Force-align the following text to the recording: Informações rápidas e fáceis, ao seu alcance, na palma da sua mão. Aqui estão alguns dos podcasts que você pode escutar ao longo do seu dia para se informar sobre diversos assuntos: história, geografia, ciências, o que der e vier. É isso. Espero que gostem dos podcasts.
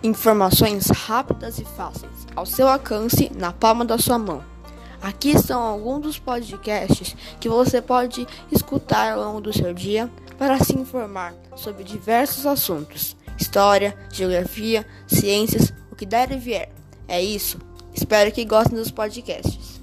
Informações 0.00 0.86
rápidas 0.90 1.58
e 1.58 1.64
fáceis, 1.64 2.12
ao 2.36 2.46
seu 2.46 2.68
alcance, 2.68 3.32
na 3.34 3.52
palma 3.52 3.84
da 3.84 3.98
sua 3.98 4.16
mão. 4.16 4.44
Aqui 5.02 5.30
estão 5.30 5.60
alguns 5.60 6.00
dos 6.02 6.18
podcasts 6.20 7.16
que 7.40 7.48
você 7.48 7.82
pode 7.82 8.24
escutar 8.52 9.12
ao 9.12 9.20
longo 9.20 9.40
do 9.40 9.52
seu 9.52 9.74
dia 9.74 10.08
para 10.38 10.62
se 10.62 10.72
informar 10.72 11.34
sobre 11.56 11.82
diversos 11.82 12.46
assuntos: 12.46 13.16
história, 13.36 13.96
geografia, 14.12 14.86
ciências, 15.08 15.72
o 15.90 15.96
que 15.96 16.06
der 16.06 16.30
e 16.30 16.36
vier. 16.36 16.70
É 17.08 17.20
isso. 17.20 17.58
Espero 17.92 18.30
que 18.30 18.44
gostem 18.44 18.78
dos 18.78 18.92
podcasts. 18.92 19.80